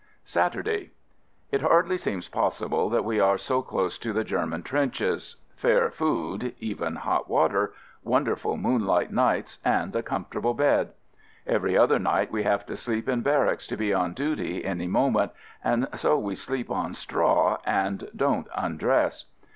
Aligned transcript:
Saturday. 0.25 0.89
It 1.51 1.61
hardly 1.61 1.95
seems 1.95 2.27
possible 2.27 2.89
that 2.89 3.05
we 3.05 3.19
are 3.19 3.37
so 3.37 3.61
close 3.61 3.99
to 3.99 4.11
the 4.11 4.23
German 4.23 4.63
trenches— 4.63 5.35
fair 5.55 5.91
food— 5.91 6.55
even 6.59 6.95
hot 6.95 7.29
water— 7.29 7.75
wonderful 8.03 8.57
moon 8.57 8.87
light 8.87 9.11
nights, 9.11 9.59
and 9.63 9.95
a 9.95 10.01
comfortable 10.01 10.55
bed. 10.55 10.93
Every 11.45 11.77
other 11.77 11.99
night 11.99 12.31
we 12.31 12.41
have 12.41 12.65
to 12.65 12.75
sleep 12.75 13.07
in 13.07 13.21
barracks 13.21 13.67
to 13.67 13.77
be 13.77 13.93
on 13.93 14.15
duty 14.15 14.65
any 14.65 14.87
moment, 14.87 15.33
and 15.63 15.87
so 15.97 16.17
we 16.17 16.33
sleep 16.33 16.71
on 16.71 16.95
straw 16.95 17.59
and 17.63 18.09
don't 18.15 18.47
undress. 18.55 19.25